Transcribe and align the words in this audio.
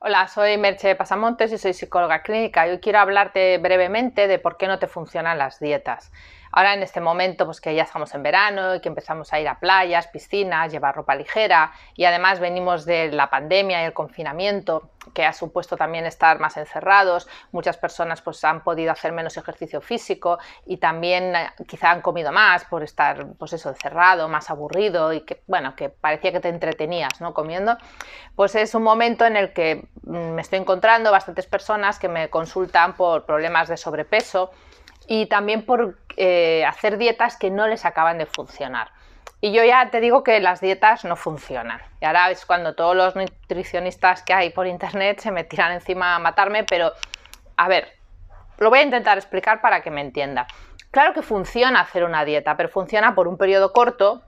Hola, 0.00 0.28
soy 0.28 0.56
Merche 0.58 0.94
Pasamontes 0.94 1.52
y 1.52 1.58
soy 1.58 1.74
psicóloga 1.74 2.22
clínica 2.22 2.64
hoy 2.66 2.78
quiero 2.78 3.00
hablarte 3.00 3.58
brevemente 3.58 4.28
de 4.28 4.38
por 4.38 4.56
qué 4.56 4.68
no 4.68 4.78
te 4.78 4.86
funcionan 4.86 5.38
las 5.38 5.58
dietas. 5.58 6.12
Ahora 6.52 6.74
en 6.74 6.82
este 6.82 7.00
momento, 7.00 7.44
pues 7.46 7.60
que 7.60 7.74
ya 7.74 7.82
estamos 7.82 8.14
en 8.14 8.22
verano 8.22 8.74
y 8.74 8.80
que 8.80 8.88
empezamos 8.88 9.32
a 9.32 9.40
ir 9.40 9.48
a 9.48 9.58
playas, 9.58 10.06
piscinas, 10.08 10.72
llevar 10.72 10.94
ropa 10.94 11.14
ligera 11.14 11.72
y 11.94 12.04
además 12.04 12.40
venimos 12.40 12.84
de 12.84 13.12
la 13.12 13.30
pandemia 13.30 13.82
y 13.82 13.84
el 13.86 13.92
confinamiento 13.92 14.90
que 15.14 15.24
ha 15.24 15.32
supuesto 15.32 15.76
también 15.76 16.06
estar 16.06 16.38
más 16.38 16.56
encerrados. 16.56 17.28
Muchas 17.52 17.76
personas 17.76 18.20
pues 18.20 18.42
han 18.44 18.62
podido 18.62 18.92
hacer 18.92 19.12
menos 19.12 19.36
ejercicio 19.36 19.80
físico 19.80 20.38
y 20.66 20.78
también 20.78 21.34
eh, 21.34 21.50
quizá 21.66 21.90
han 21.90 22.02
comido 22.02 22.32
más 22.32 22.64
por 22.64 22.82
estar 22.82 23.26
pues 23.38 23.52
eso 23.52 23.70
encerrado, 23.70 24.28
más 24.28 24.50
aburrido 24.50 25.12
y 25.12 25.22
que 25.22 25.42
bueno, 25.46 25.74
que 25.76 25.88
parecía 25.88 26.32
que 26.32 26.40
te 26.40 26.48
entretenías, 26.48 27.20
¿no? 27.20 27.34
comiendo. 27.34 27.76
Pues 28.34 28.54
es 28.54 28.74
un 28.74 28.82
momento 28.82 29.24
en 29.24 29.36
el 29.36 29.52
que 29.52 29.88
mm, 30.02 30.30
me 30.34 30.42
estoy 30.42 30.58
encontrando 30.58 31.10
bastantes 31.10 31.46
personas 31.46 31.98
que 31.98 32.08
me 32.08 32.30
consultan 32.30 32.94
por 32.94 33.24
problemas 33.24 33.68
de 33.68 33.76
sobrepeso 33.76 34.50
y 35.08 35.26
también 35.26 35.64
por 35.64 35.98
eh, 36.16 36.64
hacer 36.66 36.98
dietas 36.98 37.36
que 37.36 37.50
no 37.50 37.66
les 37.66 37.84
acaban 37.84 38.18
de 38.18 38.26
funcionar. 38.26 38.90
Y 39.40 39.52
yo 39.52 39.64
ya 39.64 39.90
te 39.90 40.00
digo 40.00 40.22
que 40.22 40.38
las 40.40 40.60
dietas 40.60 41.04
no 41.04 41.16
funcionan. 41.16 41.80
Y 42.00 42.04
ahora 42.04 42.30
es 42.30 42.44
cuando 42.44 42.74
todos 42.74 42.94
los 42.94 43.16
nutricionistas 43.16 44.22
que 44.22 44.34
hay 44.34 44.50
por 44.50 44.66
internet 44.66 45.20
se 45.20 45.30
me 45.30 45.44
tiran 45.44 45.72
encima 45.72 46.14
a 46.14 46.18
matarme, 46.18 46.64
pero 46.64 46.92
a 47.56 47.68
ver, 47.68 47.88
lo 48.58 48.68
voy 48.68 48.80
a 48.80 48.82
intentar 48.82 49.16
explicar 49.16 49.60
para 49.60 49.80
que 49.80 49.90
me 49.90 50.02
entienda. 50.02 50.46
Claro 50.90 51.14
que 51.14 51.22
funciona 51.22 51.80
hacer 51.80 52.04
una 52.04 52.24
dieta, 52.24 52.56
pero 52.56 52.68
funciona 52.68 53.14
por 53.14 53.28
un 53.28 53.38
periodo 53.38 53.72
corto 53.72 54.22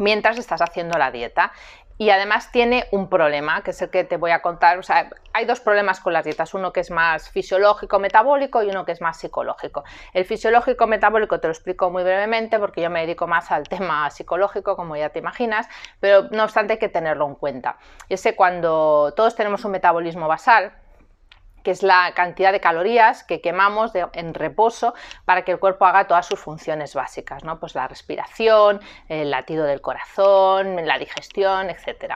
mientras 0.00 0.38
estás 0.38 0.60
haciendo 0.60 0.98
la 0.98 1.10
dieta 1.10 1.52
y 2.00 2.08
además 2.08 2.50
tiene 2.50 2.86
un 2.92 3.10
problema, 3.10 3.62
que 3.62 3.72
es 3.72 3.82
el 3.82 3.90
que 3.90 4.04
te 4.04 4.16
voy 4.16 4.30
a 4.30 4.40
contar. 4.40 4.78
O 4.78 4.82
sea, 4.82 5.10
hay 5.34 5.44
dos 5.44 5.60
problemas 5.60 6.00
con 6.00 6.14
las 6.14 6.24
dietas, 6.24 6.54
uno 6.54 6.72
que 6.72 6.80
es 6.80 6.90
más 6.90 7.28
fisiológico, 7.28 7.98
metabólico 7.98 8.62
y 8.62 8.70
uno 8.70 8.86
que 8.86 8.92
es 8.92 9.02
más 9.02 9.18
psicológico. 9.18 9.84
El 10.14 10.24
fisiológico 10.24 10.86
metabólico 10.86 11.40
te 11.40 11.48
lo 11.48 11.52
explico 11.52 11.90
muy 11.90 12.02
brevemente 12.02 12.58
porque 12.58 12.80
yo 12.80 12.88
me 12.88 13.02
dedico 13.02 13.26
más 13.26 13.50
al 13.50 13.68
tema 13.68 14.08
psicológico, 14.08 14.76
como 14.76 14.96
ya 14.96 15.10
te 15.10 15.18
imaginas, 15.18 15.68
pero 16.00 16.22
no 16.30 16.44
obstante 16.44 16.72
hay 16.72 16.78
que 16.78 16.88
tenerlo 16.88 17.26
en 17.26 17.34
cuenta. 17.34 17.76
Y 18.08 18.14
ese 18.14 18.34
cuando 18.34 19.12
todos 19.14 19.36
tenemos 19.36 19.66
un 19.66 19.72
metabolismo 19.72 20.26
basal, 20.26 20.72
que 21.62 21.70
es 21.70 21.82
la 21.82 22.12
cantidad 22.14 22.52
de 22.52 22.60
calorías 22.60 23.24
que 23.24 23.40
quemamos 23.40 23.92
en 24.12 24.34
reposo 24.34 24.94
para 25.24 25.42
que 25.42 25.52
el 25.52 25.58
cuerpo 25.58 25.84
haga 25.86 26.06
todas 26.06 26.26
sus 26.26 26.38
funciones 26.38 26.94
básicas, 26.94 27.44
¿no? 27.44 27.58
pues 27.58 27.74
la 27.74 27.88
respiración, 27.88 28.80
el 29.08 29.30
latido 29.30 29.64
del 29.64 29.80
corazón, 29.80 30.86
la 30.86 30.98
digestión, 30.98 31.70
etc. 31.70 32.14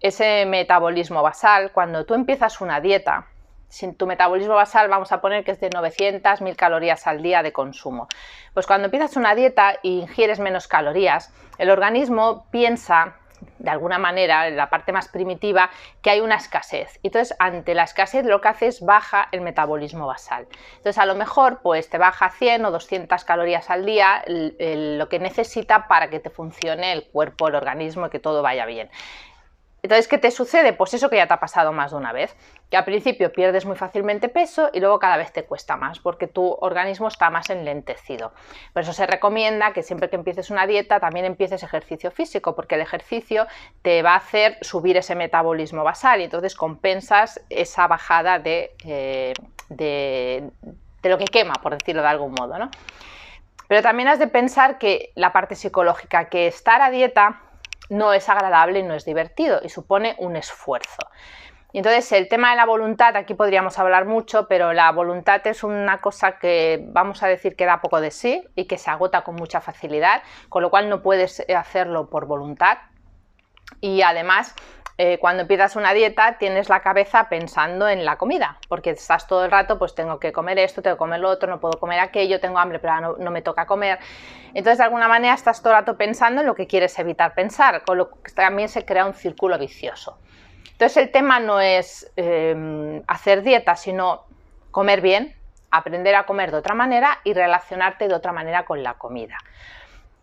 Ese 0.00 0.46
metabolismo 0.46 1.22
basal, 1.22 1.72
cuando 1.72 2.04
tú 2.04 2.14
empiezas 2.14 2.60
una 2.60 2.80
dieta, 2.80 3.26
sin 3.68 3.94
tu 3.96 4.06
metabolismo 4.06 4.54
basal 4.54 4.88
vamos 4.88 5.12
a 5.12 5.20
poner 5.20 5.44
que 5.44 5.50
es 5.50 5.60
de 5.60 5.70
900, 5.70 6.40
1000 6.40 6.56
calorías 6.56 7.06
al 7.06 7.22
día 7.22 7.42
de 7.42 7.52
consumo. 7.52 8.08
Pues 8.54 8.66
cuando 8.66 8.86
empiezas 8.86 9.16
una 9.16 9.34
dieta 9.34 9.72
e 9.82 9.88
ingieres 9.88 10.38
menos 10.38 10.68
calorías, 10.68 11.32
el 11.58 11.70
organismo 11.70 12.46
piensa 12.50 13.16
de 13.58 13.70
alguna 13.70 13.98
manera, 13.98 14.48
en 14.48 14.56
la 14.56 14.70
parte 14.70 14.92
más 14.92 15.08
primitiva, 15.08 15.70
que 16.02 16.10
hay 16.10 16.20
una 16.20 16.36
escasez. 16.36 16.98
Entonces, 17.02 17.36
ante 17.38 17.74
la 17.74 17.84
escasez 17.84 18.24
lo 18.24 18.40
que 18.40 18.48
hace 18.48 18.66
es 18.66 18.80
baja 18.80 19.28
el 19.32 19.40
metabolismo 19.40 20.06
basal. 20.06 20.46
Entonces, 20.76 20.98
a 20.98 21.06
lo 21.06 21.14
mejor, 21.14 21.60
pues 21.62 21.88
te 21.88 21.98
baja 21.98 22.30
100 22.30 22.64
o 22.66 22.70
200 22.70 23.24
calorías 23.24 23.70
al 23.70 23.86
día 23.86 24.22
lo 24.26 25.08
que 25.08 25.18
necesita 25.18 25.88
para 25.88 26.10
que 26.10 26.20
te 26.20 26.30
funcione 26.30 26.92
el 26.92 27.08
cuerpo, 27.08 27.48
el 27.48 27.54
organismo 27.54 28.06
y 28.06 28.10
que 28.10 28.18
todo 28.18 28.42
vaya 28.42 28.66
bien. 28.66 28.90
Entonces, 29.86 30.08
¿qué 30.08 30.18
te 30.18 30.32
sucede? 30.32 30.72
Pues 30.72 30.94
eso 30.94 31.08
que 31.08 31.14
ya 31.14 31.28
te 31.28 31.34
ha 31.34 31.38
pasado 31.38 31.70
más 31.70 31.92
de 31.92 31.96
una 31.96 32.12
vez, 32.12 32.34
que 32.72 32.76
al 32.76 32.84
principio 32.84 33.30
pierdes 33.30 33.66
muy 33.66 33.76
fácilmente 33.76 34.28
peso 34.28 34.68
y 34.72 34.80
luego 34.80 34.98
cada 34.98 35.16
vez 35.16 35.32
te 35.32 35.44
cuesta 35.44 35.76
más 35.76 36.00
porque 36.00 36.26
tu 36.26 36.56
organismo 36.60 37.06
está 37.06 37.30
más 37.30 37.50
enlentecido. 37.50 38.32
Por 38.72 38.82
eso 38.82 38.92
se 38.92 39.06
recomienda 39.06 39.72
que 39.72 39.84
siempre 39.84 40.10
que 40.10 40.16
empieces 40.16 40.50
una 40.50 40.66
dieta 40.66 40.98
también 40.98 41.24
empieces 41.24 41.62
ejercicio 41.62 42.10
físico, 42.10 42.56
porque 42.56 42.74
el 42.74 42.80
ejercicio 42.80 43.46
te 43.82 44.02
va 44.02 44.14
a 44.14 44.16
hacer 44.16 44.58
subir 44.60 44.96
ese 44.96 45.14
metabolismo 45.14 45.84
basal 45.84 46.20
y 46.20 46.24
entonces 46.24 46.56
compensas 46.56 47.40
esa 47.48 47.86
bajada 47.86 48.40
de, 48.40 48.74
eh, 48.84 49.34
de, 49.68 50.50
de 51.00 51.08
lo 51.08 51.16
que 51.16 51.26
quema, 51.26 51.54
por 51.62 51.78
decirlo 51.78 52.02
de 52.02 52.08
algún 52.08 52.32
modo. 52.32 52.58
¿no? 52.58 52.70
Pero 53.68 53.82
también 53.82 54.08
has 54.08 54.18
de 54.18 54.26
pensar 54.26 54.78
que 54.78 55.12
la 55.14 55.32
parte 55.32 55.54
psicológica, 55.54 56.28
que 56.28 56.48
estar 56.48 56.82
a 56.82 56.90
dieta 56.90 57.42
no 57.88 58.12
es 58.12 58.28
agradable 58.28 58.82
no 58.82 58.94
es 58.94 59.04
divertido 59.04 59.60
y 59.62 59.68
supone 59.68 60.16
un 60.18 60.36
esfuerzo. 60.36 61.08
Y 61.72 61.78
entonces 61.78 62.10
el 62.12 62.28
tema 62.28 62.50
de 62.50 62.56
la 62.56 62.64
voluntad, 62.64 63.16
aquí 63.16 63.34
podríamos 63.34 63.78
hablar 63.78 64.06
mucho, 64.06 64.48
pero 64.48 64.72
la 64.72 64.90
voluntad 64.92 65.46
es 65.46 65.62
una 65.62 66.00
cosa 66.00 66.38
que 66.38 66.82
vamos 66.88 67.22
a 67.22 67.26
decir 67.26 67.54
que 67.54 67.66
da 67.66 67.82
poco 67.82 68.00
de 68.00 68.10
sí 68.10 68.42
y 68.54 68.64
que 68.64 68.78
se 68.78 68.90
agota 68.90 69.22
con 69.24 69.34
mucha 69.34 69.60
facilidad, 69.60 70.22
con 70.48 70.62
lo 70.62 70.70
cual 70.70 70.88
no 70.88 71.02
puedes 71.02 71.44
hacerlo 71.54 72.08
por 72.08 72.26
voluntad. 72.26 72.78
Y 73.80 74.02
además 74.02 74.54
eh, 74.98 75.18
cuando 75.18 75.42
empiezas 75.42 75.76
una 75.76 75.92
dieta 75.92 76.38
tienes 76.38 76.70
la 76.70 76.80
cabeza 76.80 77.28
pensando 77.28 77.86
en 77.86 78.06
la 78.06 78.16
comida, 78.16 78.58
porque 78.66 78.90
estás 78.90 79.26
todo 79.26 79.44
el 79.44 79.50
rato, 79.50 79.78
pues 79.78 79.94
tengo 79.94 80.18
que 80.18 80.32
comer 80.32 80.58
esto, 80.58 80.80
tengo 80.80 80.96
que 80.96 81.00
comer 81.00 81.20
lo 81.20 81.28
otro, 81.28 81.50
no 81.50 81.60
puedo 81.60 81.78
comer 81.78 82.00
aquello, 82.00 82.40
tengo 82.40 82.58
hambre, 82.58 82.78
pero 82.78 83.16
no, 83.18 83.30
me 83.30 83.42
toca 83.42 83.66
comer. 83.66 83.98
Entonces, 84.54 84.78
de 84.78 84.84
alguna 84.84 85.06
manera, 85.06 85.34
estás 85.34 85.60
todo 85.60 85.74
el 85.74 85.80
rato 85.80 85.98
pensando 85.98 86.40
en 86.40 86.46
lo 86.46 86.54
que 86.54 86.66
quieres 86.66 86.98
evitar 86.98 87.34
pensar, 87.34 87.84
con 87.84 87.98
lo 87.98 88.08
que 88.22 88.32
también 88.32 88.70
se 88.70 88.86
crea 88.86 89.04
un 89.04 89.12
círculo 89.12 89.58
vicioso. 89.58 90.18
Entonces, 90.72 90.96
el 90.96 91.10
tema 91.10 91.40
no 91.40 91.60
es 91.60 92.10
em, 92.16 93.02
hacer 93.06 93.42
dieta, 93.42 93.76
sino 93.76 94.24
comer 94.70 95.02
bien, 95.02 95.36
aprender 95.70 96.14
a 96.14 96.24
comer 96.24 96.52
de 96.52 96.56
otra 96.56 96.74
manera 96.74 97.18
y 97.22 97.34
relacionarte 97.34 98.08
de 98.08 98.14
otra 98.14 98.32
manera 98.32 98.64
con 98.64 98.82
la 98.82 98.94
comida. 98.94 99.36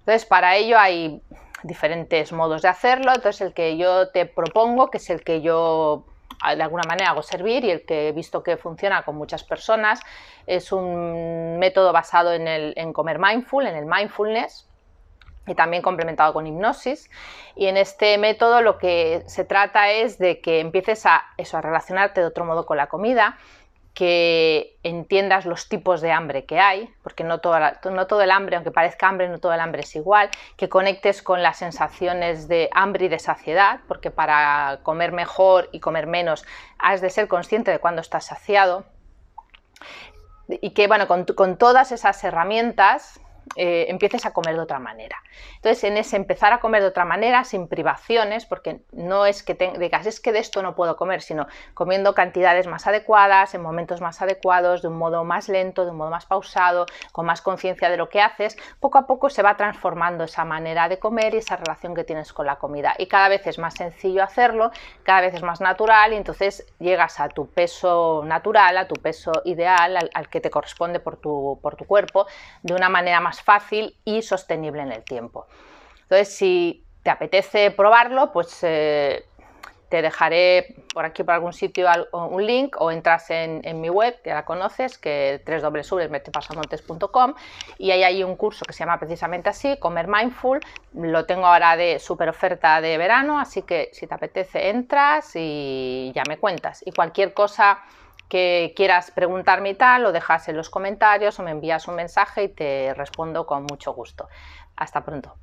Entonces, 0.00 0.26
para 0.26 0.54
ello 0.54 0.78
hay 0.78 1.20
diferentes 1.62 2.32
modos 2.32 2.62
de 2.62 2.68
hacerlo, 2.68 3.12
entonces 3.14 3.40
el 3.40 3.54
que 3.54 3.76
yo 3.76 4.08
te 4.10 4.26
propongo, 4.26 4.90
que 4.90 4.98
es 4.98 5.10
el 5.10 5.22
que 5.22 5.40
yo 5.40 6.04
ah, 6.42 6.54
de 6.54 6.62
alguna 6.62 6.84
manera 6.88 7.10
hago 7.10 7.22
servir 7.22 7.64
y 7.64 7.70
el 7.70 7.84
que 7.84 8.08
he 8.08 8.12
visto 8.12 8.42
que 8.42 8.56
funciona 8.56 9.02
con 9.02 9.16
muchas 9.16 9.44
personas, 9.44 10.00
es 10.46 10.72
un 10.72 11.58
método 11.58 11.92
basado 11.92 12.32
en, 12.32 12.48
el, 12.48 12.74
comer 12.92 13.18
mindful, 13.18 13.66
en 13.66 13.76
el 13.76 13.86
mindfulness, 13.86 14.66
y 15.46 15.54
también 15.54 15.82
complementado 15.82 16.32
con 16.32 16.46
hipnosis. 16.46 17.10
Y 17.56 17.66
en 17.66 17.76
este 17.76 18.18
método 18.18 18.62
lo 18.62 18.78
que 18.78 19.22
se 19.26 19.44
trata 19.44 19.90
es 19.90 20.18
de 20.18 20.40
que 20.40 20.60
empieces 20.60 21.06
a, 21.06 21.24
eso, 21.36 21.56
a 21.56 21.60
relacionarte 21.60 22.20
de 22.20 22.26
otro 22.26 22.44
modo 22.44 22.66
con 22.66 22.76
la 22.76 22.86
comida, 22.88 23.38
que 23.94 24.78
entiendas 24.82 25.46
los 25.46 25.68
tipos 25.68 26.00
de 26.00 26.12
hambre 26.12 26.44
que 26.44 26.60
hay, 26.60 26.92
porque 27.02 27.24
no, 27.24 27.40
no, 27.90 28.06
todo 28.06 28.22
el 28.22 28.30
hambre, 28.30 28.56
aunque 28.56 28.70
parezca 28.70 29.08
hambre, 29.08 29.28
no 29.28 29.38
todo 29.38 29.52
el 29.52 29.60
hambre 29.60 29.82
es 29.82 29.94
igual, 29.96 30.30
que 30.56 30.68
conectes 30.68 31.22
con 31.22 31.42
las 31.42 31.58
sensaciones 31.58 32.48
de 32.48 32.70
hambre 32.72 33.06
y 33.06 33.08
de 33.08 33.18
saciedad, 33.18 33.80
porque 33.88 34.10
para 34.10 34.80
comer 34.82 35.12
mejor 35.12 35.68
y 35.72 35.80
comer 35.80 36.06
menos 36.06 36.44
has 36.78 37.00
de 37.00 37.10
ser 37.10 37.28
consciente 37.28 37.70
de 37.70 37.78
cuándo 37.78 38.00
estás 38.00 38.26
saciado, 38.26 38.84
y 40.48 40.70
que 40.70 40.86
bueno, 40.86 41.06
con 41.06 41.56
todas 41.56 41.92
esas 41.92 42.22
herramientas 42.24 43.20
eh, 43.56 43.86
empieces 43.88 44.26
a 44.26 44.32
comer 44.32 44.54
de 44.54 44.60
otra 44.60 44.78
manera. 44.78 45.16
Entonces, 45.56 45.82
en 45.84 45.96
ese 45.96 46.16
empezar 46.16 46.52
a 46.52 46.60
comer 46.60 46.82
de 46.82 46.88
otra 46.88 47.04
manera, 47.04 47.44
sin 47.44 47.68
privaciones, 47.68 48.46
porque 48.46 48.80
no 48.92 49.26
es 49.26 49.42
que 49.42 49.54
digas, 49.78 50.06
es 50.06 50.20
que 50.20 50.32
de 50.32 50.38
esto 50.38 50.62
no 50.62 50.74
puedo 50.74 50.96
comer, 50.96 51.20
sino 51.22 51.46
comiendo 51.74 52.14
cantidades 52.14 52.66
más 52.66 52.86
adecuadas, 52.86 53.54
en 53.54 53.62
momentos 53.62 54.00
más 54.00 54.22
adecuados, 54.22 54.82
de 54.82 54.88
un 54.88 54.98
modo 54.98 55.24
más 55.24 55.48
lento, 55.48 55.84
de 55.84 55.90
un 55.90 55.96
modo 55.96 56.10
más 56.10 56.26
pausado, 56.26 56.86
con 57.12 57.26
más 57.26 57.42
conciencia 57.42 57.90
de 57.90 57.96
lo 57.96 58.08
que 58.08 58.20
haces, 58.20 58.56
poco 58.78 58.98
a 58.98 59.06
poco 59.06 59.30
se 59.30 59.42
va 59.42 59.56
transformando 59.56 60.24
esa 60.24 60.44
manera 60.44 60.88
de 60.88 60.98
comer 60.98 61.34
y 61.34 61.38
esa 61.38 61.56
relación 61.56 61.94
que 61.94 62.04
tienes 62.04 62.32
con 62.32 62.46
la 62.46 62.56
comida. 62.56 62.94
Y 62.98 63.06
cada 63.06 63.28
vez 63.28 63.46
es 63.46 63.58
más 63.58 63.74
sencillo 63.74 64.22
hacerlo, 64.22 64.70
cada 65.02 65.22
vez 65.22 65.34
es 65.34 65.42
más 65.42 65.60
natural 65.60 66.12
y 66.12 66.16
entonces 66.16 66.66
llegas 66.78 67.20
a 67.20 67.28
tu 67.28 67.48
peso 67.48 68.22
natural, 68.24 68.78
a 68.78 68.86
tu 68.86 68.94
peso 68.94 69.32
ideal, 69.44 69.96
al, 69.96 70.10
al 70.14 70.28
que 70.28 70.40
te 70.40 70.50
corresponde 70.50 71.00
por 71.00 71.16
tu, 71.16 71.58
por 71.62 71.76
tu 71.76 71.84
cuerpo, 71.84 72.26
de 72.62 72.74
una 72.74 72.88
manera 72.88 73.20
más 73.20 73.39
fácil 73.42 73.96
y 74.04 74.22
sostenible 74.22 74.82
en 74.82 74.92
el 74.92 75.04
tiempo. 75.04 75.46
Entonces, 76.02 76.34
si 76.34 76.84
te 77.02 77.10
apetece 77.10 77.70
probarlo, 77.70 78.32
pues 78.32 78.58
eh, 78.62 79.24
te 79.90 80.02
dejaré 80.02 80.76
por 80.94 81.04
aquí 81.04 81.24
por 81.24 81.34
algún 81.34 81.52
sitio 81.52 81.88
un 82.12 82.46
link 82.46 82.76
o 82.80 82.90
entras 82.90 83.28
en, 83.30 83.80
mi 83.80 83.90
web, 83.90 84.22
que 84.22 84.30
la 84.30 84.44
conoces, 84.44 84.96
que 84.98 85.34
es 85.34 85.62
www.metepasamontes.com 85.62 87.34
y 87.76 87.90
ahí 87.90 88.04
hay 88.04 88.22
un 88.22 88.36
curso 88.36 88.64
que 88.64 88.72
se 88.72 88.80
llama 88.80 88.98
precisamente 88.98 89.50
así, 89.50 89.76
Comer 89.78 90.06
Mindful. 90.06 90.60
Lo 90.94 91.26
tengo 91.26 91.46
ahora 91.46 91.76
de 91.76 91.98
super 91.98 92.28
oferta 92.28 92.80
de 92.80 92.96
verano, 92.98 93.40
así 93.40 93.62
que 93.62 93.90
si 93.92 94.06
te 94.06 94.14
apetece 94.14 94.70
entras 94.70 95.32
y 95.34 96.12
ya 96.14 96.22
me 96.28 96.38
cuentas. 96.38 96.82
Y 96.86 96.92
cualquier 96.92 97.34
cosa 97.34 97.80
que 98.30 98.72
quieras 98.76 99.10
preguntarme 99.10 99.70
y 99.70 99.74
tal, 99.74 100.04
lo 100.04 100.12
dejas 100.12 100.48
en 100.48 100.56
los 100.56 100.70
comentarios 100.70 101.38
o 101.38 101.42
me 101.42 101.50
envías 101.50 101.88
un 101.88 101.96
mensaje 101.96 102.44
y 102.44 102.48
te 102.48 102.94
respondo 102.94 103.44
con 103.46 103.64
mucho 103.64 103.92
gusto. 103.92 104.28
Hasta 104.76 105.04
pronto. 105.04 105.36